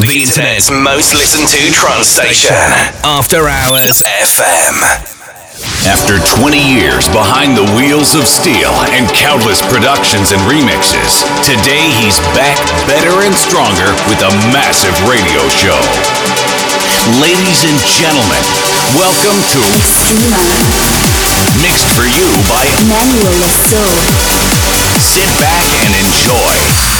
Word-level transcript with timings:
the 0.00 0.24
internet's 0.24 0.72
most 0.72 1.12
listened 1.12 1.44
to 1.44 1.60
trance 1.76 2.08
station. 2.08 2.56
After 3.04 3.44
Hours 3.44 4.00
FM. 4.00 4.80
After 5.84 6.16
20 6.40 6.56
years 6.56 7.04
behind 7.12 7.52
the 7.52 7.68
wheels 7.76 8.16
of 8.16 8.24
steel 8.24 8.72
and 8.96 9.04
countless 9.12 9.60
productions 9.68 10.32
and 10.32 10.40
remixes, 10.48 11.20
today 11.44 11.84
he's 12.00 12.16
back 12.32 12.56
better 12.88 13.12
and 13.28 13.36
stronger 13.36 13.92
with 14.08 14.24
a 14.24 14.32
massive 14.56 14.96
radio 15.04 15.44
show. 15.60 15.76
Ladies 17.20 17.68
and 17.68 17.76
gentlemen, 17.92 18.44
welcome 18.96 19.36
to 19.52 19.58
Extrema. 19.68 20.40
Mixed 21.60 21.92
for 21.92 22.08
you 22.08 22.28
by 22.48 22.64
Manuel 22.88 23.36
Le 23.36 23.50
Saux. 23.52 23.92
Sit 24.96 25.28
back 25.36 25.60
and 25.84 25.92
enjoy. 25.92 26.99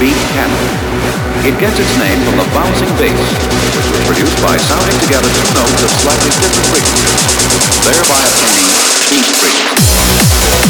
beat 0.00 0.16
cannon. 0.32 0.64
It 1.44 1.60
gets 1.60 1.76
its 1.78 1.92
name 2.00 2.16
from 2.24 2.40
the 2.40 2.48
bouncing 2.56 2.88
bass, 2.96 3.20
which 3.68 3.76
was 3.76 4.00
produced 4.08 4.40
by 4.40 4.56
sounding 4.56 4.96
together 5.04 5.28
two 5.28 5.52
notes 5.52 5.82
of 5.84 5.90
slightly 6.00 6.32
different 6.40 6.68
frequencies, 6.72 7.20
thereby 7.84 8.24
obtaining 8.24 8.80
beat 9.12 9.28
frequency. 9.36 10.69